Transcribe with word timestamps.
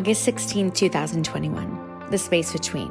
August 0.00 0.22
16, 0.22 0.70
2021, 0.70 2.06
the 2.10 2.16
space 2.16 2.54
between. 2.54 2.90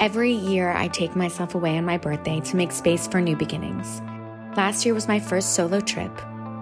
Every 0.00 0.32
year, 0.32 0.72
I 0.72 0.88
take 0.88 1.14
myself 1.14 1.54
away 1.54 1.78
on 1.78 1.84
my 1.84 1.96
birthday 1.96 2.40
to 2.40 2.56
make 2.56 2.72
space 2.72 3.06
for 3.06 3.20
new 3.20 3.36
beginnings. 3.36 4.02
Last 4.56 4.84
year 4.84 4.92
was 4.92 5.06
my 5.06 5.20
first 5.20 5.54
solo 5.54 5.78
trip, 5.78 6.10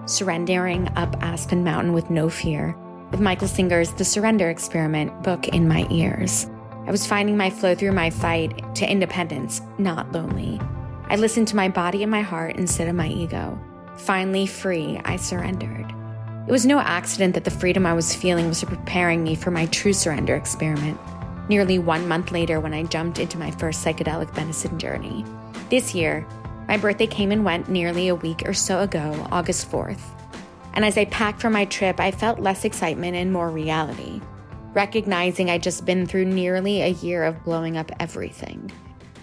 surrendering 0.05 0.89
up 0.97 1.16
Aspen 1.23 1.65
Mountain 1.65 1.95
with 1.95 2.11
no 2.11 2.29
fear, 2.29 2.77
with 3.11 3.21
Michael 3.21 3.48
Singer's 3.48 3.91
The 3.93 4.05
Surrender 4.05 4.51
Experiment 4.51 5.23
book 5.23 5.48
in 5.48 5.66
my 5.66 5.87
ears. 5.91 6.51
I 6.87 6.91
was 6.91 7.07
finding 7.07 7.39
my 7.39 7.48
flow 7.48 7.75
through 7.75 7.93
my 7.93 8.11
fight 8.11 8.75
to 8.75 8.91
independence, 8.91 9.62
not 9.79 10.12
lonely. 10.12 10.61
I 11.05 11.16
listened 11.16 11.48
to 11.48 11.57
my 11.57 11.70
body 11.70 12.02
and 12.02 12.11
my 12.11 12.20
heart 12.20 12.57
instead 12.57 12.89
of 12.89 12.95
my 12.95 13.09
ego. 13.09 13.59
Finally 13.97 14.48
free, 14.48 15.01
I 15.07 15.16
surrendered. 15.16 15.95
It 16.48 16.52
was 16.52 16.65
no 16.65 16.79
accident 16.79 17.34
that 17.34 17.45
the 17.45 17.51
freedom 17.51 17.84
I 17.84 17.93
was 17.93 18.15
feeling 18.15 18.48
was 18.48 18.65
preparing 18.65 19.23
me 19.23 19.34
for 19.34 19.51
my 19.51 19.66
true 19.66 19.93
surrender 19.93 20.34
experiment. 20.34 20.98
Nearly 21.51 21.79
one 21.79 22.09
month 22.09 22.33
later, 22.33 22.59
when 22.59 22.73
I 22.73 22.84
jumped 22.84 23.19
into 23.19 23.37
my 23.37 23.51
first 23.51 23.84
psychedelic 23.84 24.34
medicine 24.34 24.79
journey. 24.79 25.27
This 25.69 25.95
year, 25.95 26.27
my 26.66 26.79
birthday 26.79 27.07
came 27.07 27.33
and 27.33 27.45
went 27.45 27.69
nearly 27.69 28.09
a 28.09 28.15
week 28.15 28.48
or 28.48 28.55
so 28.55 28.80
ago, 28.80 29.29
August 29.30 29.71
4th. 29.71 30.01
And 30.73 30.87
as 30.87 30.97
I 30.97 31.05
packed 31.05 31.43
for 31.43 31.51
my 31.51 31.66
trip, 31.66 32.01
I 32.01 32.11
felt 32.11 32.41
less 32.41 32.65
excitement 32.65 33.15
and 33.15 33.30
more 33.30 33.51
reality, 33.51 34.23
recognizing 34.73 35.51
I'd 35.51 35.62
just 35.62 35.85
been 35.85 36.07
through 36.07 36.24
nearly 36.24 36.80
a 36.80 36.88
year 36.88 37.24
of 37.24 37.45
blowing 37.45 37.77
up 37.77 37.93
everything. 38.01 38.73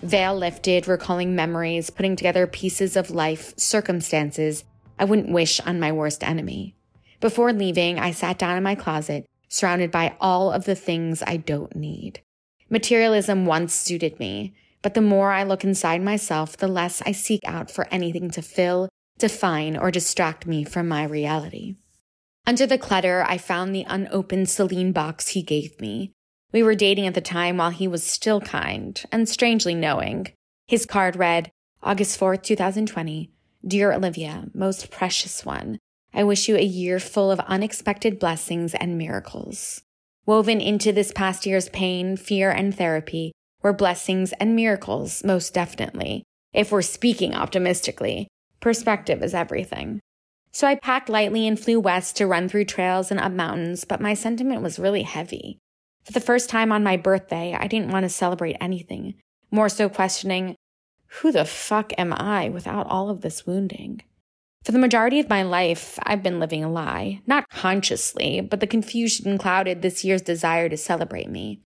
Veil 0.04 0.38
lifted, 0.38 0.88
recalling 0.88 1.36
memories, 1.36 1.90
putting 1.90 2.16
together 2.16 2.46
pieces 2.46 2.96
of 2.96 3.10
life, 3.10 3.56
circumstances 3.58 4.64
I 5.00 5.06
wouldn't 5.06 5.32
wish 5.32 5.60
on 5.62 5.80
my 5.80 5.92
worst 5.92 6.24
enemy. 6.24 6.75
Before 7.20 7.54
leaving, 7.54 8.00
I 8.00 8.12
sat 8.12 8.38
down 8.38 8.58
in 8.58 8.64
my 8.64 8.76
closet, 8.76 9.26
surrounded 9.48 9.92
by 9.92 10.16
all 10.20 10.52
of 10.52 10.66
the 10.66 10.76
things 10.76 11.24
I 11.26 11.38
don't 11.38 11.76
need. 11.76 12.22
Materialism 12.70 13.46
once 13.46 13.74
suited 13.74 14.20
me, 14.20 14.54
but 14.82 14.94
the 14.94 15.02
more 15.02 15.32
I 15.32 15.44
look 15.44 15.64
inside 15.64 16.02
myself, 16.02 16.58
the 16.58 16.68
less 16.68 17.02
I 17.06 17.12
seek 17.12 17.42
out 17.46 17.72
for 17.72 17.88
anything 17.90 18.30
to 18.32 18.42
fill, 18.42 18.90
define, 19.18 19.78
or 19.78 19.92
distract 19.92 20.46
me 20.46 20.64
from 20.64 20.88
my 20.88 21.04
reality. 21.04 21.76
Under 22.48 22.68
the 22.68 22.78
clutter, 22.78 23.26
I 23.28 23.38
found 23.38 23.74
the 23.74 23.86
unopened 23.88 24.50
Celine 24.50 24.92
box 24.92 25.30
he 25.30 25.42
gave 25.42 25.80
me. 25.82 26.12
We 26.52 26.62
were 26.62 26.76
dating 26.76 27.08
at 27.08 27.16
the 27.16 27.22
time 27.22 27.58
while 27.58 27.72
he 27.72 27.88
was 27.88 28.04
still 28.04 28.40
kind 28.42 29.02
and 29.12 29.28
strangely 29.28 29.74
knowing. 29.74 30.28
His 30.68 30.86
card 30.86 31.16
read, 31.16 31.52
August 31.82 32.20
4th, 32.20 32.44
2020. 32.44 33.32
Dear 33.66 33.92
Olivia, 33.94 34.46
most 34.54 34.92
precious 34.92 35.44
one, 35.44 35.80
I 36.16 36.24
wish 36.24 36.48
you 36.48 36.56
a 36.56 36.64
year 36.64 36.98
full 37.00 37.30
of 37.30 37.42
unexpected 37.42 38.20
blessings 38.20 38.74
and 38.74 38.98
miracles. 38.98 39.82
Woven 40.26 40.62
into 40.62 40.94
this 40.94 41.12
past 41.12 41.46
year's 41.46 41.68
pain, 41.70 42.16
fear, 42.16 42.50
and 42.52 42.74
therapy 42.74 43.34
were 43.62 43.74
blessings 43.74 44.32
and 44.40 44.56
miracles, 44.56 45.26
most 45.26 45.54
definitely. 45.54 46.24
If 46.54 46.72
we're 46.72 46.84
speaking 46.84 47.36
optimistically, 47.36 48.30
perspective 48.62 49.22
is 49.22 49.34
everything. 49.34 50.00
So 50.54 50.66
I 50.66 50.76
packed 50.76 51.10
lightly 51.10 51.50
and 51.50 51.60
flew 51.60 51.82
west 51.82 52.16
to 52.16 52.28
run 52.28 52.48
through 52.48 52.66
trails 52.66 53.12
and 53.12 53.20
up 53.20 53.34
mountains, 53.34 53.84
but 53.84 54.00
my 54.00 54.14
sentiment 54.14 54.62
was 54.62 54.80
really 54.80 55.04
heavy. 55.04 55.60
For 56.06 56.14
the 56.14 56.22
first 56.22 56.50
time 56.50 56.72
on 56.72 56.82
my 56.82 56.96
birthday, 56.96 57.58
I 57.60 57.68
didn't 57.68 57.92
want 57.92 58.04
to 58.04 58.10
celebrate 58.10 58.56
anything, 58.62 59.16
more 59.52 59.68
so 59.68 59.90
questioning, 59.90 60.56
who 61.08 61.34
the 61.34 61.44
fuck 61.44 61.92
am 61.98 62.14
I 62.14 62.48
without 62.48 62.88
all 62.88 63.10
of 63.10 63.20
this 63.20 63.46
wounding? 63.46 64.02
For 64.66 64.72
the 64.72 64.80
majority 64.80 65.20
of 65.20 65.30
my 65.30 65.44
life, 65.44 66.00
I've 66.02 66.24
been 66.24 66.40
living 66.40 66.64
a 66.64 66.72
lie, 66.72 67.22
not 67.28 67.48
consciously, 67.52 68.42
but 68.42 68.62
the 68.62 68.68
confusion 68.68 69.38
clouded 69.38 69.84
this 69.84 70.04
year's 70.04 70.24
desire 70.24 70.70
to 70.70 70.76
celebrate 70.76 71.30
me. 71.30 71.62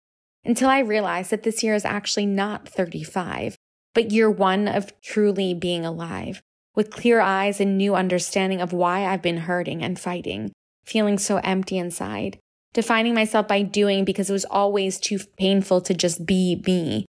Until 0.46 0.70
I 0.70 0.80
realized 0.80 1.30
that 1.32 1.44
this 1.44 1.62
year 1.62 1.76
is 1.76 1.84
actually 1.84 2.26
not 2.26 2.70
35, 2.70 3.58
but 3.94 4.12
year 4.12 4.32
one 4.32 4.70
of 4.70 4.94
truly 5.02 5.54
being 5.54 5.86
alive, 5.86 6.42
with 6.74 6.90
clear 6.90 7.20
eyes 7.20 7.60
and 7.60 7.78
new 7.78 7.96
understanding 7.96 8.62
of 8.62 8.72
why 8.72 9.06
I've 9.06 9.22
been 9.22 9.40
hurting 9.40 9.84
and 9.84 10.00
fighting, 10.00 10.54
feeling 10.86 11.18
so 11.18 11.42
empty 11.44 11.78
inside, 11.78 12.40
defining 12.74 13.14
myself 13.14 13.46
by 13.46 13.62
doing 13.62 14.06
because 14.06 14.30
it 14.30 14.34
was 14.34 14.46
always 14.46 15.02
too 15.02 15.20
painful 15.38 15.82
to 15.82 15.94
just 15.94 16.26
be 16.26 16.64
me, 16.66 17.08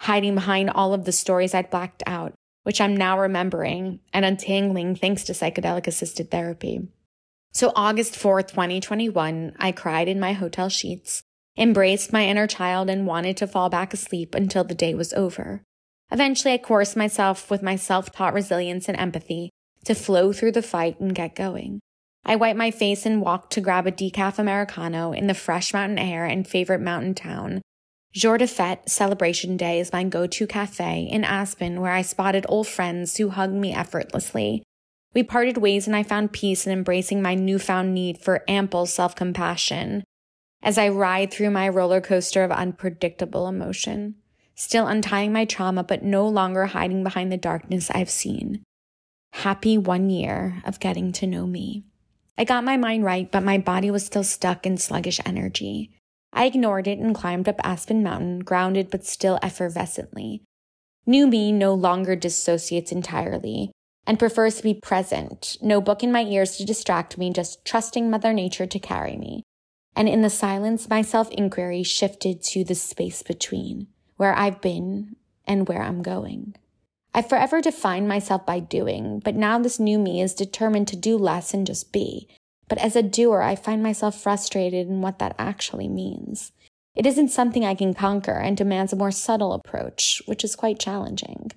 hiding 0.00 0.34
behind 0.34 0.70
all 0.70 0.92
of 0.92 1.04
the 1.04 1.12
stories 1.12 1.54
I'd 1.54 1.70
blacked 1.70 2.02
out, 2.08 2.34
which 2.68 2.82
I'm 2.82 2.94
now 2.94 3.18
remembering 3.18 4.00
and 4.12 4.26
untangling 4.26 4.94
thanks 4.94 5.24
to 5.24 5.32
psychedelic 5.32 5.86
assisted 5.86 6.30
therapy. 6.30 6.86
So, 7.50 7.72
August 7.74 8.12
4th, 8.12 8.48
2021, 8.48 9.54
I 9.58 9.72
cried 9.72 10.06
in 10.06 10.20
my 10.20 10.34
hotel 10.34 10.68
sheets, 10.68 11.22
embraced 11.56 12.12
my 12.12 12.26
inner 12.26 12.46
child, 12.46 12.90
and 12.90 13.06
wanted 13.06 13.38
to 13.38 13.46
fall 13.46 13.70
back 13.70 13.94
asleep 13.94 14.34
until 14.34 14.64
the 14.64 14.74
day 14.74 14.92
was 14.92 15.14
over. 15.14 15.62
Eventually, 16.12 16.52
I 16.52 16.58
coerced 16.58 16.94
myself 16.94 17.50
with 17.50 17.62
my 17.62 17.74
self 17.74 18.12
taught 18.12 18.34
resilience 18.34 18.86
and 18.86 18.98
empathy 18.98 19.48
to 19.86 19.94
flow 19.94 20.34
through 20.34 20.52
the 20.52 20.60
fight 20.60 21.00
and 21.00 21.14
get 21.14 21.34
going. 21.34 21.80
I 22.26 22.36
wiped 22.36 22.58
my 22.58 22.70
face 22.70 23.06
and 23.06 23.22
walked 23.22 23.50
to 23.54 23.62
grab 23.62 23.86
a 23.86 23.92
decaf 23.92 24.38
Americano 24.38 25.12
in 25.12 25.26
the 25.26 25.32
fresh 25.32 25.72
mountain 25.72 25.98
air 25.98 26.26
and 26.26 26.46
favorite 26.46 26.82
mountain 26.82 27.14
town 27.14 27.62
Jour 28.12 28.38
de 28.38 28.46
Fête 28.46 28.88
Celebration 28.88 29.56
Day 29.58 29.78
is 29.78 29.92
my 29.92 30.02
go-to 30.02 30.46
cafe 30.46 31.06
in 31.10 31.24
Aspen 31.24 31.80
where 31.80 31.92
I 31.92 32.00
spotted 32.00 32.46
old 32.48 32.66
friends 32.66 33.16
who 33.16 33.28
hugged 33.28 33.54
me 33.54 33.74
effortlessly. 33.74 34.62
We 35.14 35.22
parted 35.22 35.58
ways 35.58 35.86
and 35.86 35.94
I 35.94 36.02
found 36.02 36.32
peace 36.32 36.66
in 36.66 36.72
embracing 36.72 37.20
my 37.20 37.34
newfound 37.34 37.92
need 37.92 38.18
for 38.18 38.44
ample 38.48 38.86
self-compassion 38.86 40.04
as 40.62 40.78
I 40.78 40.88
ride 40.88 41.30
through 41.30 41.50
my 41.50 41.68
roller 41.68 42.00
coaster 42.00 42.44
of 42.44 42.50
unpredictable 42.50 43.46
emotion, 43.46 44.14
still 44.54 44.86
untying 44.86 45.32
my 45.32 45.44
trauma 45.44 45.84
but 45.84 46.02
no 46.02 46.26
longer 46.26 46.64
hiding 46.66 47.04
behind 47.04 47.30
the 47.30 47.36
darkness 47.36 47.90
I've 47.90 48.10
seen. 48.10 48.62
Happy 49.34 49.76
one 49.76 50.08
year 50.08 50.62
of 50.64 50.80
getting 50.80 51.12
to 51.12 51.26
know 51.26 51.46
me. 51.46 51.84
I 52.38 52.44
got 52.44 52.64
my 52.64 52.78
mind 52.78 53.04
right, 53.04 53.30
but 53.30 53.42
my 53.42 53.58
body 53.58 53.90
was 53.90 54.06
still 54.06 54.24
stuck 54.24 54.64
in 54.64 54.78
sluggish 54.78 55.20
energy. 55.26 55.90
I 56.32 56.46
ignored 56.46 56.86
it 56.86 56.98
and 56.98 57.14
climbed 57.14 57.48
up 57.48 57.60
Aspen 57.64 58.02
Mountain, 58.02 58.40
grounded 58.40 58.90
but 58.90 59.04
still 59.04 59.38
effervescently. 59.42 60.42
New 61.06 61.26
me 61.26 61.52
no 61.52 61.74
longer 61.74 62.14
dissociates 62.14 62.92
entirely 62.92 63.72
and 64.06 64.18
prefers 64.18 64.56
to 64.56 64.62
be 64.62 64.74
present, 64.74 65.58
no 65.60 65.80
book 65.80 66.02
in 66.02 66.10
my 66.10 66.22
ears 66.22 66.56
to 66.56 66.64
distract 66.64 67.18
me, 67.18 67.30
just 67.30 67.64
trusting 67.64 68.10
Mother 68.10 68.32
Nature 68.32 68.66
to 68.66 68.78
carry 68.78 69.16
me. 69.16 69.42
And 69.94 70.08
in 70.08 70.22
the 70.22 70.30
silence, 70.30 70.88
my 70.88 71.02
self 71.02 71.30
inquiry 71.30 71.82
shifted 71.82 72.42
to 72.44 72.64
the 72.64 72.74
space 72.74 73.22
between 73.22 73.88
where 74.16 74.34
I've 74.34 74.60
been 74.60 75.16
and 75.46 75.68
where 75.68 75.82
I'm 75.82 76.02
going. 76.02 76.54
I 77.14 77.22
forever 77.22 77.60
defined 77.60 78.08
myself 78.08 78.46
by 78.46 78.60
doing, 78.60 79.20
but 79.20 79.34
now 79.34 79.58
this 79.58 79.80
new 79.80 79.98
me 79.98 80.20
is 80.20 80.34
determined 80.34 80.88
to 80.88 80.96
do 80.96 81.16
less 81.16 81.52
and 81.52 81.66
just 81.66 81.92
be, 81.92 82.28
but 82.68 82.78
as 82.78 82.94
a 82.94 83.02
doer, 83.02 83.40
I 83.40 83.56
find 83.56 83.82
myself 83.82 84.20
frustrated 84.20 84.88
in 84.88 85.00
what 85.00 85.18
that 85.18 85.34
actually 85.38 85.88
means. 85.88 86.52
It 86.94 87.06
isn't 87.06 87.28
something 87.28 87.64
I 87.64 87.74
can 87.74 87.94
conquer 87.94 88.32
and 88.32 88.56
demands 88.56 88.92
a 88.92 88.96
more 88.96 89.10
subtle 89.10 89.52
approach, 89.52 90.20
which 90.26 90.44
is 90.44 90.56
quite 90.56 90.78
challenging. 90.78 91.52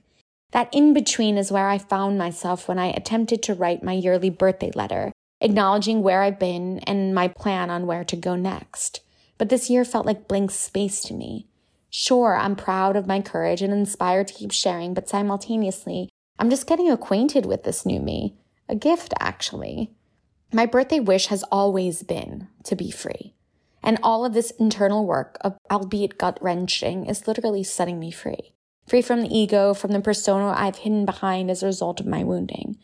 That 0.51 0.69
in 0.73 0.93
between 0.93 1.37
is 1.37 1.51
where 1.51 1.69
I 1.69 1.77
found 1.77 2.17
myself 2.17 2.67
when 2.67 2.77
I 2.77 2.87
attempted 2.87 3.41
to 3.43 3.53
write 3.53 3.83
my 3.83 3.93
yearly 3.93 4.29
birthday 4.29 4.71
letter, 4.75 5.11
acknowledging 5.39 6.03
where 6.03 6.21
I've 6.21 6.39
been 6.39 6.79
and 6.79 7.15
my 7.15 7.27
plan 7.27 7.69
on 7.69 7.87
where 7.87 8.03
to 8.03 8.15
go 8.15 8.35
next. 8.35 9.01
But 9.37 9.49
this 9.49 9.69
year 9.69 9.83
felt 9.83 10.05
like 10.05 10.27
blank 10.27 10.51
space 10.51 11.01
to 11.03 11.13
me. 11.13 11.47
Sure, 11.89 12.37
I'm 12.37 12.55
proud 12.55 12.95
of 12.95 13.07
my 13.07 13.19
courage 13.21 13.61
and 13.61 13.73
inspired 13.73 14.27
to 14.27 14.33
keep 14.33 14.51
sharing, 14.51 14.93
but 14.93 15.09
simultaneously, 15.09 16.09
I'm 16.37 16.49
just 16.49 16.67
getting 16.67 16.89
acquainted 16.89 17.45
with 17.45 17.63
this 17.63 17.85
new 17.85 17.99
me. 17.99 18.35
A 18.69 18.75
gift, 18.75 19.13
actually. 19.19 19.91
My 20.53 20.65
birthday 20.65 20.99
wish 20.99 21.27
has 21.27 21.43
always 21.43 22.03
been 22.03 22.49
to 22.65 22.75
be 22.75 22.91
free. 22.91 23.33
And 23.81 23.97
all 24.03 24.25
of 24.25 24.33
this 24.33 24.51
internal 24.51 25.05
work, 25.05 25.37
albeit 25.71 26.17
gut 26.17 26.37
wrenching, 26.41 27.05
is 27.05 27.25
literally 27.25 27.63
setting 27.63 27.99
me 27.99 28.11
free. 28.11 28.53
Free 28.85 29.01
from 29.01 29.21
the 29.21 29.33
ego, 29.33 29.73
from 29.73 29.91
the 29.91 30.01
persona 30.01 30.53
I've 30.55 30.77
hidden 30.77 31.05
behind 31.05 31.49
as 31.49 31.63
a 31.63 31.67
result 31.67 32.01
of 32.01 32.05
my 32.05 32.25
wounding. 32.25 32.77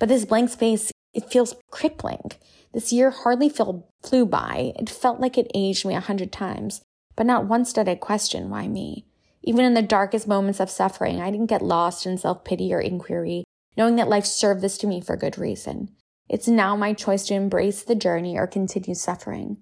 But 0.00 0.08
this 0.08 0.24
blank 0.24 0.50
space, 0.50 0.90
it 1.14 1.30
feels 1.30 1.54
crippling. 1.70 2.32
This 2.72 2.92
year 2.92 3.10
hardly 3.10 3.48
flew 3.48 4.26
by. 4.26 4.72
It 4.76 4.90
felt 4.90 5.20
like 5.20 5.38
it 5.38 5.50
aged 5.54 5.86
me 5.86 5.94
a 5.94 6.00
hundred 6.00 6.32
times. 6.32 6.82
But 7.14 7.26
not 7.26 7.46
once 7.46 7.72
did 7.72 7.88
I 7.88 7.94
question 7.94 8.50
why 8.50 8.66
me. 8.66 9.06
Even 9.44 9.64
in 9.64 9.74
the 9.74 9.82
darkest 9.82 10.26
moments 10.26 10.58
of 10.58 10.70
suffering, 10.70 11.20
I 11.20 11.30
didn't 11.30 11.46
get 11.46 11.62
lost 11.62 12.04
in 12.04 12.18
self 12.18 12.44
pity 12.44 12.74
or 12.74 12.80
inquiry, 12.80 13.44
knowing 13.76 13.94
that 13.96 14.08
life 14.08 14.26
served 14.26 14.60
this 14.60 14.76
to 14.78 14.88
me 14.88 15.00
for 15.00 15.16
good 15.16 15.38
reason. 15.38 15.90
It's 16.32 16.48
now 16.48 16.74
my 16.76 16.94
choice 16.94 17.26
to 17.26 17.34
embrace 17.34 17.82
the 17.82 17.94
journey 17.94 18.38
or 18.38 18.46
continue 18.46 18.94
suffering. 18.94 19.58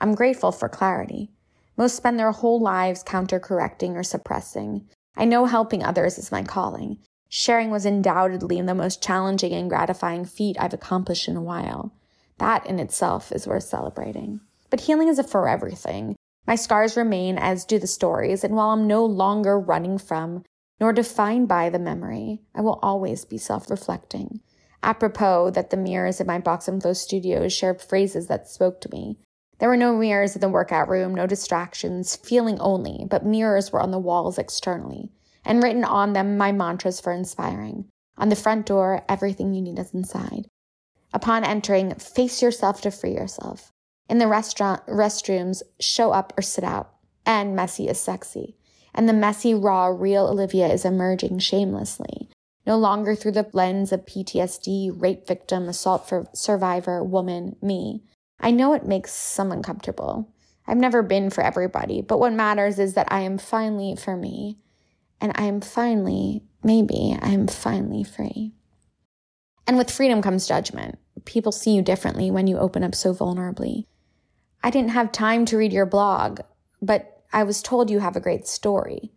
I'm 0.00 0.14
grateful 0.14 0.52
for 0.52 0.68
clarity. 0.68 1.32
Most 1.76 1.96
spend 1.96 2.16
their 2.16 2.30
whole 2.30 2.60
lives 2.60 3.02
counter 3.02 3.40
correcting 3.40 3.96
or 3.96 4.04
suppressing. 4.04 4.88
I 5.16 5.24
know 5.24 5.46
helping 5.46 5.82
others 5.82 6.18
is 6.18 6.30
my 6.30 6.44
calling. 6.44 6.98
Sharing 7.28 7.70
was 7.70 7.84
undoubtedly 7.84 8.62
the 8.62 8.72
most 8.72 9.02
challenging 9.02 9.52
and 9.52 9.68
gratifying 9.68 10.24
feat 10.24 10.56
I've 10.60 10.72
accomplished 10.72 11.26
in 11.26 11.36
a 11.36 11.42
while. 11.42 11.92
That 12.38 12.64
in 12.66 12.78
itself 12.78 13.32
is 13.32 13.48
worth 13.48 13.64
celebrating. 13.64 14.42
But 14.70 14.82
healing 14.82 15.08
is 15.08 15.18
a 15.18 15.24
forever 15.24 15.72
thing. 15.72 16.14
My 16.46 16.54
scars 16.54 16.96
remain, 16.96 17.36
as 17.36 17.64
do 17.64 17.80
the 17.80 17.88
stories, 17.88 18.44
and 18.44 18.54
while 18.54 18.70
I'm 18.70 18.86
no 18.86 19.04
longer 19.04 19.58
running 19.58 19.98
from 19.98 20.44
nor 20.78 20.92
defined 20.92 21.48
by 21.48 21.68
the 21.68 21.80
memory, 21.80 22.42
I 22.54 22.60
will 22.60 22.78
always 22.80 23.24
be 23.24 23.38
self 23.38 23.68
reflecting. 23.68 24.40
Apropos 24.82 25.50
that 25.50 25.70
the 25.70 25.76
mirrors 25.76 26.20
in 26.20 26.26
my 26.26 26.38
Box 26.38 26.66
and 26.66 26.82
Flow 26.82 26.92
studios 26.92 27.52
shared 27.52 27.80
phrases 27.80 28.26
that 28.26 28.48
spoke 28.48 28.80
to 28.80 28.90
me. 28.90 29.18
There 29.58 29.68
were 29.68 29.76
no 29.76 29.96
mirrors 29.96 30.34
in 30.34 30.40
the 30.40 30.48
workout 30.48 30.88
room, 30.88 31.14
no 31.14 31.26
distractions, 31.26 32.16
feeling 32.16 32.58
only, 32.58 33.06
but 33.08 33.24
mirrors 33.24 33.70
were 33.70 33.80
on 33.80 33.92
the 33.92 33.98
walls 33.98 34.38
externally, 34.38 35.12
and 35.44 35.62
written 35.62 35.84
on 35.84 36.14
them 36.14 36.36
my 36.36 36.50
mantras 36.50 37.00
for 37.00 37.12
inspiring. 37.12 37.88
On 38.18 38.28
the 38.28 38.36
front 38.36 38.66
door, 38.66 39.04
everything 39.08 39.54
you 39.54 39.62
need 39.62 39.78
is 39.78 39.94
inside. 39.94 40.48
Upon 41.14 41.44
entering, 41.44 41.94
face 41.94 42.42
yourself 42.42 42.80
to 42.80 42.90
free 42.90 43.14
yourself. 43.14 43.70
In 44.08 44.18
the 44.18 44.26
restaurant 44.26 44.84
restrooms, 44.86 45.62
show 45.78 46.10
up 46.10 46.32
or 46.36 46.42
sit 46.42 46.64
out. 46.64 46.94
And 47.24 47.54
messy 47.54 47.88
is 47.88 48.00
sexy. 48.00 48.56
And 48.94 49.08
the 49.08 49.12
messy, 49.12 49.54
raw, 49.54 49.86
real 49.86 50.26
Olivia 50.26 50.66
is 50.66 50.84
emerging 50.84 51.38
shamelessly, 51.38 52.28
no 52.66 52.76
longer 52.78 53.14
through 53.14 53.32
the 53.32 53.48
lens 53.52 53.92
of 53.92 54.06
PTSD, 54.06 54.92
rape 54.94 55.26
victim, 55.26 55.68
assault 55.68 56.10
survivor, 56.34 57.02
woman, 57.02 57.56
me. 57.60 58.02
I 58.40 58.50
know 58.50 58.72
it 58.72 58.86
makes 58.86 59.12
some 59.12 59.52
uncomfortable. 59.52 60.32
I've 60.66 60.76
never 60.76 61.02
been 61.02 61.30
for 61.30 61.42
everybody, 61.42 62.02
but 62.02 62.18
what 62.18 62.32
matters 62.32 62.78
is 62.78 62.94
that 62.94 63.10
I 63.10 63.20
am 63.20 63.38
finally 63.38 63.96
for 63.96 64.16
me. 64.16 64.58
And 65.20 65.32
I 65.34 65.44
am 65.44 65.60
finally, 65.60 66.42
maybe, 66.64 67.16
I 67.20 67.30
am 67.30 67.46
finally 67.46 68.04
free. 68.04 68.52
And 69.66 69.78
with 69.78 69.90
freedom 69.90 70.22
comes 70.22 70.48
judgment. 70.48 70.98
People 71.24 71.52
see 71.52 71.74
you 71.74 71.82
differently 71.82 72.30
when 72.30 72.46
you 72.46 72.58
open 72.58 72.82
up 72.82 72.94
so 72.94 73.14
vulnerably. 73.14 73.86
I 74.62 74.70
didn't 74.70 74.90
have 74.90 75.12
time 75.12 75.44
to 75.46 75.56
read 75.56 75.72
your 75.72 75.86
blog, 75.86 76.40
but 76.80 77.22
I 77.32 77.44
was 77.44 77.62
told 77.62 77.90
you 77.90 78.00
have 78.00 78.16
a 78.16 78.20
great 78.20 78.46
story. 78.46 79.12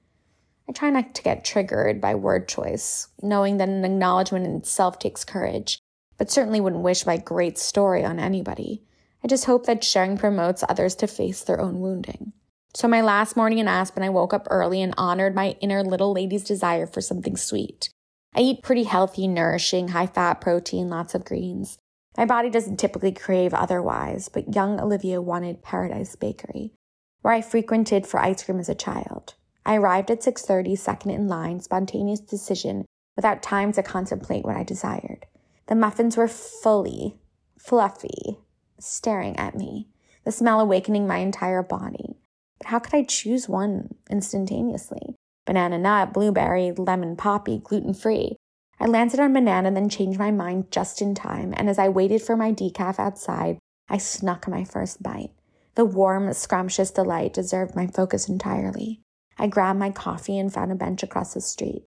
I 0.67 0.71
try 0.71 0.89
not 0.89 1.13
to 1.13 1.21
get 1.21 1.45
triggered 1.45 2.01
by 2.01 2.15
word 2.15 2.47
choice, 2.47 3.09
knowing 3.21 3.57
that 3.57 3.69
an 3.69 3.85
acknowledgement 3.85 4.45
in 4.45 4.55
itself 4.55 4.97
takes 4.97 5.23
courage, 5.23 5.79
but 6.17 6.31
certainly 6.31 6.59
wouldn't 6.59 6.81
wish 6.81 7.05
my 7.05 7.17
great 7.17 7.57
story 7.57 8.03
on 8.03 8.19
anybody. 8.19 8.83
I 9.23 9.27
just 9.27 9.45
hope 9.45 9.65
that 9.65 9.83
sharing 9.83 10.17
promotes 10.17 10.63
others 10.67 10.95
to 10.95 11.07
face 11.07 11.43
their 11.43 11.61
own 11.61 11.79
wounding. 11.79 12.33
So, 12.73 12.87
my 12.87 13.01
last 13.01 13.37
morning 13.37 13.59
in 13.59 13.67
Aspen, 13.67 14.03
I 14.03 14.09
woke 14.09 14.33
up 14.33 14.47
early 14.49 14.81
and 14.81 14.93
honored 14.97 15.33
my 15.33 15.55
inner 15.61 15.83
little 15.83 16.11
lady's 16.11 16.43
desire 16.43 16.85
for 16.85 16.99
something 16.99 17.37
sweet. 17.37 17.89
I 18.35 18.41
eat 18.41 18.63
pretty 18.63 18.83
healthy, 18.83 19.27
nourishing, 19.27 19.89
high 19.89 20.07
fat 20.07 20.41
protein, 20.41 20.89
lots 20.89 21.15
of 21.15 21.23
greens. 21.23 21.77
My 22.17 22.25
body 22.25 22.49
doesn't 22.49 22.77
typically 22.77 23.13
crave 23.13 23.53
otherwise, 23.53 24.29
but 24.29 24.53
young 24.55 24.79
Olivia 24.79 25.21
wanted 25.21 25.63
Paradise 25.63 26.15
Bakery, 26.15 26.73
where 27.21 27.33
I 27.33 27.41
frequented 27.41 28.05
for 28.05 28.19
ice 28.19 28.43
cream 28.43 28.59
as 28.59 28.69
a 28.69 28.75
child. 28.75 29.35
I 29.65 29.75
arrived 29.75 30.11
at 30.11 30.21
6:30, 30.21 30.75
second 30.77 31.11
in 31.11 31.27
line, 31.27 31.59
spontaneous 31.59 32.19
decision, 32.19 32.85
without 33.15 33.41
time 33.41 33.71
to 33.73 33.83
contemplate 33.83 34.45
what 34.45 34.55
I 34.55 34.63
desired. 34.63 35.25
The 35.67 35.75
muffins 35.75 36.17
were 36.17 36.27
fully 36.27 37.17
fluffy, 37.57 38.39
staring 38.79 39.35
at 39.37 39.55
me, 39.55 39.87
the 40.23 40.31
smell 40.31 40.59
awakening 40.59 41.07
my 41.07 41.17
entire 41.17 41.63
body. 41.63 42.17
But 42.59 42.67
how 42.67 42.79
could 42.79 42.93
I 42.93 43.03
choose 43.03 43.49
one 43.49 43.95
instantaneously? 44.09 45.15
Banana 45.45 45.77
nut, 45.77 46.13
blueberry, 46.13 46.71
lemon 46.71 47.15
poppy, 47.15 47.59
gluten 47.59 47.93
free. 47.93 48.35
I 48.79 48.85
landed 48.85 49.19
on 49.19 49.33
banana, 49.33 49.71
then 49.71 49.89
changed 49.89 50.19
my 50.19 50.31
mind 50.31 50.71
just 50.71 51.01
in 51.01 51.15
time, 51.15 51.53
and 51.57 51.69
as 51.69 51.79
I 51.79 51.89
waited 51.89 52.21
for 52.21 52.35
my 52.35 52.51
decaf 52.51 52.99
outside, 52.99 53.57
I 53.89 53.97
snuck 53.97 54.47
my 54.47 54.63
first 54.63 55.01
bite. 55.01 55.31
The 55.75 55.85
warm, 55.85 56.31
scrumptious 56.33 56.91
delight 56.91 57.33
deserved 57.33 57.75
my 57.75 57.87
focus 57.87 58.27
entirely. 58.27 59.01
I 59.37 59.47
grabbed 59.47 59.79
my 59.79 59.91
coffee 59.91 60.37
and 60.37 60.53
found 60.53 60.71
a 60.71 60.75
bench 60.75 61.03
across 61.03 61.33
the 61.33 61.41
street. 61.41 61.83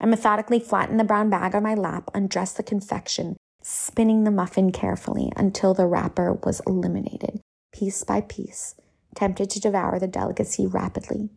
I 0.00 0.06
methodically 0.06 0.60
flattened 0.60 0.98
the 0.98 1.04
brown 1.04 1.30
bag 1.30 1.54
on 1.54 1.62
my 1.62 1.74
lap, 1.74 2.10
undressed 2.14 2.56
the 2.56 2.62
confection, 2.62 3.36
spinning 3.62 4.24
the 4.24 4.30
muffin 4.30 4.72
carefully 4.72 5.30
until 5.36 5.74
the 5.74 5.86
wrapper 5.86 6.32
was 6.32 6.60
eliminated, 6.66 7.40
piece 7.72 8.02
by 8.02 8.22
piece, 8.22 8.74
tempted 9.14 9.50
to 9.50 9.60
devour 9.60 9.98
the 9.98 10.08
delicacy 10.08 10.66
rapidly, 10.66 11.30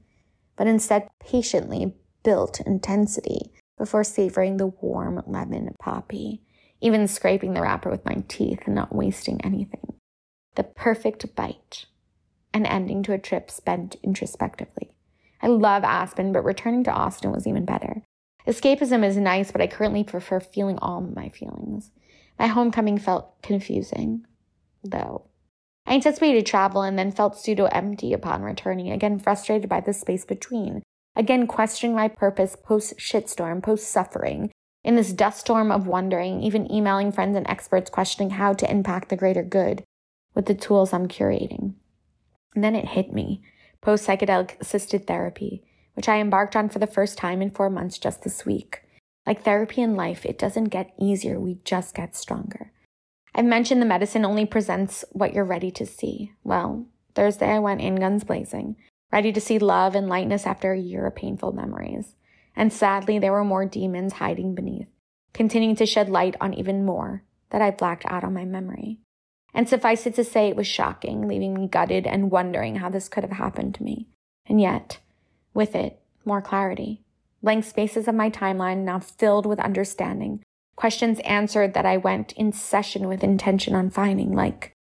but 0.55 0.67
instead 0.67 1.09
patiently 1.19 1.93
built 2.23 2.61
intensity 2.61 3.51
before 3.77 4.03
savoring 4.03 4.57
the 4.57 4.67
warm 4.67 5.21
lemon 5.27 5.75
poppy, 5.79 6.41
even 6.79 7.07
scraping 7.07 7.53
the 7.53 7.61
wrapper 7.61 7.89
with 7.89 8.05
my 8.05 8.23
teeth 8.27 8.61
and 8.65 8.75
not 8.75 8.95
wasting 8.95 9.41
anything. 9.41 9.93
The 10.55 10.63
perfect 10.63 11.35
bite, 11.35 11.85
an 12.53 12.65
ending 12.65 13.03
to 13.03 13.13
a 13.13 13.19
trip 13.19 13.49
spent 13.51 13.95
introspectively. 14.03 14.92
I 15.43 15.47
love 15.47 15.83
Aspen, 15.83 16.31
but 16.31 16.45
returning 16.45 16.85
to 16.85 16.91
Austin 16.91 17.33
was 17.33 17.45
even 17.45 17.65
better. 17.65 18.01
Escapism 18.47 19.03
is 19.03 19.17
nice, 19.17 19.51
but 19.51 19.61
I 19.61 19.67
currently 19.67 20.03
prefer 20.03 20.39
feeling 20.39 20.79
all 20.79 21.01
my 21.01 21.27
feelings. 21.27 21.91
My 22.39 22.47
homecoming 22.47 22.97
felt 22.97 23.41
confusing, 23.43 24.25
though. 24.83 25.27
I 25.85 25.95
anticipated 25.95 26.45
travel 26.45 26.81
and 26.81 26.97
then 26.97 27.11
felt 27.11 27.37
pseudo 27.37 27.65
empty 27.65 28.13
upon 28.13 28.41
returning, 28.41 28.89
again 28.89 29.19
frustrated 29.19 29.69
by 29.69 29.81
the 29.81 29.91
space 29.91 30.23
between, 30.23 30.81
again 31.13 31.45
questioning 31.45 31.93
my 31.93 32.07
purpose 32.07 32.55
post 32.55 32.97
shitstorm, 32.97 33.61
post 33.61 33.89
suffering. 33.89 34.49
In 34.85 34.95
this 34.95 35.11
dust 35.11 35.41
storm 35.41 35.71
of 35.71 35.87
wondering, 35.87 36.41
even 36.41 36.71
emailing 36.71 37.11
friends 37.11 37.35
and 37.35 37.47
experts 37.49 37.89
questioning 37.89 38.31
how 38.31 38.53
to 38.53 38.69
impact 38.71 39.09
the 39.09 39.17
greater 39.17 39.43
good 39.43 39.83
with 40.35 40.45
the 40.45 40.55
tools 40.55 40.93
I'm 40.93 41.07
curating. 41.07 41.75
And 42.55 42.63
then 42.63 42.75
it 42.75 42.89
hit 42.89 43.11
me 43.11 43.41
post 43.83 44.07
psychedelic 44.07 44.59
assisted 44.61 45.05
therapy, 45.05 45.61
which 45.93 46.07
I 46.09 46.19
embarked 46.19 46.55
on 46.55 46.69
for 46.69 46.79
the 46.79 46.87
first 46.87 47.17
time 47.17 47.41
in 47.41 47.51
four 47.51 47.69
months 47.69 47.97
just 47.97 48.23
this 48.23 48.45
week. 48.45 48.81
Like 49.27 49.43
therapy 49.43 49.81
in 49.81 49.95
life, 49.95 50.25
it 50.25 50.39
doesn't 50.39 50.65
get 50.65 50.93
easier, 50.99 51.39
we 51.39 51.59
just 51.65 51.93
get 51.93 52.15
stronger. 52.15 52.71
I've 53.35 53.45
mentioned 53.45 53.81
the 53.81 53.85
medicine 53.85 54.25
only 54.25 54.45
presents 54.45 55.03
what 55.11 55.33
you're 55.33 55.43
ready 55.43 55.69
to 55.71 55.85
see. 55.85 56.31
Well, 56.43 56.87
Thursday 57.13 57.49
I 57.49 57.59
went 57.59 57.81
in 57.81 57.95
guns 57.95 58.23
blazing, 58.23 58.77
ready 59.11 59.33
to 59.33 59.41
see 59.41 59.59
love 59.59 59.95
and 59.95 60.07
lightness 60.07 60.47
after 60.47 60.71
a 60.71 60.79
year 60.79 61.05
of 61.05 61.15
painful 61.15 61.51
memories. 61.51 62.15
And 62.55 62.71
sadly, 62.71 63.19
there 63.19 63.31
were 63.31 63.43
more 63.43 63.65
demons 63.65 64.13
hiding 64.13 64.55
beneath, 64.55 64.87
continuing 65.33 65.75
to 65.77 65.85
shed 65.85 66.09
light 66.09 66.35
on 66.39 66.53
even 66.53 66.85
more 66.85 67.23
that 67.49 67.61
I 67.61 67.71
blacked 67.71 68.05
out 68.07 68.23
on 68.23 68.33
my 68.33 68.45
memory. 68.45 68.99
And 69.53 69.69
suffice 69.69 70.07
it 70.07 70.15
to 70.15 70.23
say, 70.23 70.47
it 70.47 70.55
was 70.55 70.67
shocking, 70.67 71.27
leaving 71.27 71.53
me 71.53 71.67
gutted 71.67 72.07
and 72.07 72.31
wondering 72.31 72.77
how 72.77 72.89
this 72.89 73.07
could 73.07 73.23
have 73.23 73.33
happened 73.33 73.75
to 73.75 73.83
me. 73.83 74.07
And 74.47 74.59
yet, 74.59 74.99
with 75.53 75.75
it, 75.75 76.01
more 76.25 76.41
clarity. 76.41 77.03
Blank 77.41 77.65
spaces 77.65 78.07
of 78.07 78.15
my 78.15 78.29
timeline 78.29 78.79
now 78.79 78.99
filled 78.99 79.45
with 79.45 79.59
understanding. 79.59 80.41
Questions 80.75 81.19
answered 81.19 81.73
that 81.73 81.85
I 81.85 81.97
went 81.97 82.31
in 82.31 82.51
session 82.51 83.07
with 83.07 83.23
intention 83.23 83.75
on 83.75 83.89
finding, 83.89 84.33
like, 84.33 84.73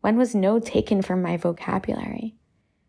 when 0.00 0.16
was 0.16 0.34
no 0.34 0.58
taken 0.58 1.02
from 1.02 1.22
my 1.22 1.36
vocabulary? 1.36 2.36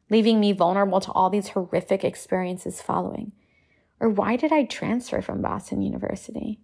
Leaving 0.10 0.39
me 0.39 0.53
vulnerable 0.53 1.01
to 1.01 1.12
all 1.12 1.29
these 1.29 1.50
horrific 1.50 2.03
experiences 2.03 2.82
following. 2.82 3.34
Or 4.00 4.10
why 4.10 4.38
did 4.38 4.51
I 4.51 4.63
transfer 4.63 5.22
from 5.22 5.41
Boston 5.41 5.82
University? 5.82 6.60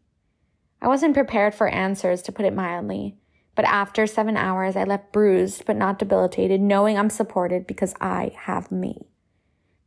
I 0.81 0.87
wasn't 0.87 1.13
prepared 1.13 1.53
for 1.53 1.67
answers, 1.67 2.21
to 2.23 2.31
put 2.31 2.45
it 2.45 2.53
mildly. 2.53 3.17
But 3.55 3.65
after 3.65 4.07
seven 4.07 4.35
hours, 4.35 4.75
I 4.75 4.83
left 4.83 5.11
bruised 5.11 5.65
but 5.65 5.75
not 5.75 5.99
debilitated, 5.99 6.59
knowing 6.61 6.97
I'm 6.97 7.09
supported 7.09 7.67
because 7.67 7.93
I 8.01 8.31
have 8.35 8.71
me. 8.71 9.07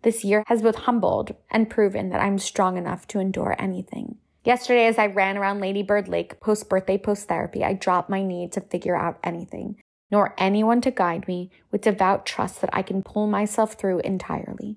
This 0.02 0.25
year 0.25 0.44
has 0.46 0.62
both 0.62 0.76
humbled 0.76 1.35
and 1.50 1.68
proven 1.68 2.11
that 2.11 2.20
I'm 2.20 2.38
strong 2.38 2.76
enough 2.76 3.08
to 3.08 3.18
endure 3.18 3.56
anything. 3.58 4.18
Yesterday, 4.44 4.87
as 4.87 4.99
I 4.99 5.06
ran 5.06 5.37
around 5.37 5.61
Lady 5.61 5.82
Bird 5.82 6.06
Lake 6.06 6.38
post 6.38 6.68
birthday, 6.68 6.96
post 6.96 7.26
therapy, 7.26 7.64
I 7.64 7.73
dropped 7.73 8.08
my 8.08 8.23
need 8.23 8.52
to 8.52 8.61
figure 8.61 8.94
out 8.94 9.18
anything, 9.25 9.82
nor 10.08 10.37
anyone 10.38 10.80
to 10.82 10.92
guide 10.92 11.26
me 11.26 11.50
with 11.73 11.80
devout 11.80 12.25
trust 12.25 12.61
that 12.61 12.70
I 12.73 12.82
can 12.82 13.02
pull 13.02 13.26
myself 13.26 13.73
through 13.75 13.99
entirely. 14.00 14.76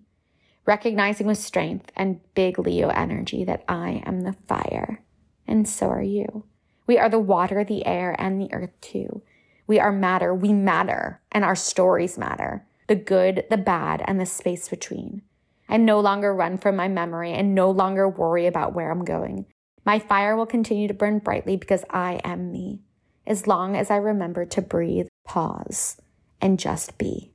Recognizing 0.65 1.27
with 1.27 1.37
strength 1.37 1.91
and 1.95 2.21
big 2.33 2.57
Leo 2.57 2.89
energy 2.89 3.43
that 3.43 3.63
I 3.67 4.01
am 4.07 4.21
the 4.21 4.33
fire, 4.47 5.03
and 5.47 5.69
so 5.69 5.89
are 5.89 6.01
you. 6.01 6.45
We 6.89 6.97
are 6.97 7.07
the 7.07 7.19
water, 7.19 7.63
the 7.63 7.85
air, 7.85 8.15
and 8.17 8.41
the 8.41 8.51
earth 8.51 8.71
too. 8.81 9.21
We 9.67 9.79
are 9.79 9.91
matter. 9.91 10.33
We 10.33 10.53
matter, 10.53 11.21
and 11.31 11.45
our 11.45 11.55
stories 11.55 12.17
matter 12.17 12.65
the 12.87 12.95
good, 12.95 13.45
the 13.51 13.57
bad, 13.57 14.03
and 14.07 14.19
the 14.19 14.25
space 14.25 14.67
between. 14.67 15.21
I 15.69 15.77
no 15.77 15.99
longer 15.99 16.33
run 16.33 16.57
from 16.57 16.75
my 16.75 16.87
memory 16.87 17.31
and 17.31 17.53
no 17.53 17.69
longer 17.69 18.09
worry 18.09 18.47
about 18.47 18.73
where 18.73 18.89
I'm 18.89 19.05
going. 19.05 19.45
My 19.85 19.99
fire 19.99 20.35
will 20.35 20.47
continue 20.47 20.87
to 20.87 20.93
burn 20.95 21.19
brightly 21.19 21.57
because 21.57 21.85
I 21.91 22.21
am 22.23 22.51
me, 22.51 22.79
as 23.27 23.45
long 23.45 23.75
as 23.75 23.91
I 23.91 23.97
remember 23.97 24.43
to 24.45 24.59
breathe, 24.59 25.09
pause, 25.23 26.01
and 26.41 26.57
just 26.57 26.97
be. 26.97 27.33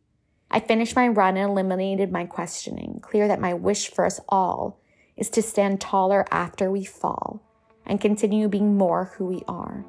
I 0.51 0.59
finished 0.59 0.97
my 0.97 1.07
run 1.07 1.37
and 1.37 1.49
eliminated 1.49 2.11
my 2.11 2.25
questioning, 2.25 2.99
clear 3.03 3.29
that 3.29 3.41
my 3.41 3.55
wish 3.55 3.89
for 3.89 4.05
us 4.05 4.19
all 4.29 4.81
is 5.17 5.31
to 5.31 5.43
stand 5.43 5.81
taller 5.81 6.25
after 6.33 6.73
we 6.73 6.85
fall 6.85 7.41
and 7.87 8.01
continue 8.01 8.49
being 8.49 8.77
more 8.77 9.13
who 9.17 9.27
we 9.27 9.43
are, 9.49 9.85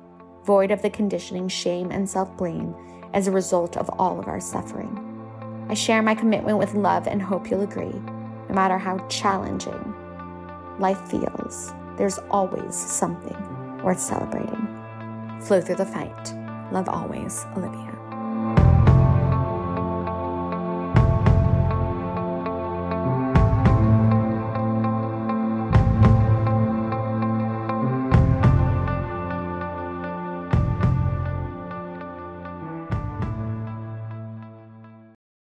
void 0.45 0.71
of 0.71 0.81
the 0.81 0.89
conditioning, 0.89 1.47
shame, 1.47 1.91
and 1.91 2.09
self 2.09 2.35
blame 2.37 2.75
as 3.13 3.27
a 3.27 3.31
result 3.31 3.77
of 3.77 3.89
all 3.99 4.19
of 4.19 4.27
our 4.27 4.39
suffering. 4.39 5.01
I 5.69 5.73
share 5.73 6.01
my 6.01 6.13
commitment 6.13 6.57
with 6.57 6.75
love 6.75 7.07
and 7.07 7.21
hope 7.21 7.49
you'll 7.49 7.61
agree. 7.61 7.85
No 8.49 8.53
matter 8.53 8.77
how 8.77 9.05
challenging 9.07 9.93
life 10.79 10.99
feels, 11.09 11.73
there's 11.97 12.19
always 12.29 12.75
something 12.75 13.81
worth 13.83 13.99
celebrating. 13.99 14.67
Flow 15.41 15.61
through 15.61 15.75
the 15.75 15.85
fight. 15.85 16.33
Love 16.71 16.89
always, 16.89 17.45
Olivia. 17.55 17.94